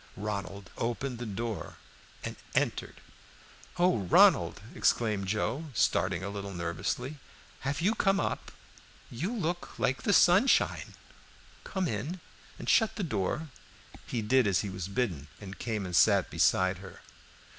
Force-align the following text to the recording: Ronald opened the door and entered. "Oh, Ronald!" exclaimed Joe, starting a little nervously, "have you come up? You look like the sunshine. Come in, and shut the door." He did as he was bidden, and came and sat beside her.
Ronald 0.17 0.71
opened 0.79 1.19
the 1.19 1.27
door 1.27 1.75
and 2.23 2.35
entered. 2.55 2.95
"Oh, 3.77 3.99
Ronald!" 3.99 4.59
exclaimed 4.73 5.27
Joe, 5.27 5.65
starting 5.75 6.23
a 6.23 6.29
little 6.31 6.55
nervously, 6.55 7.19
"have 7.59 7.81
you 7.81 7.93
come 7.93 8.19
up? 8.19 8.51
You 9.11 9.31
look 9.31 9.77
like 9.77 10.01
the 10.01 10.11
sunshine. 10.11 10.95
Come 11.63 11.87
in, 11.87 12.19
and 12.57 12.67
shut 12.67 12.95
the 12.95 13.03
door." 13.03 13.49
He 14.07 14.23
did 14.23 14.47
as 14.47 14.61
he 14.61 14.71
was 14.71 14.87
bidden, 14.87 15.27
and 15.39 15.59
came 15.59 15.85
and 15.85 15.95
sat 15.95 16.31
beside 16.31 16.79
her. 16.79 17.01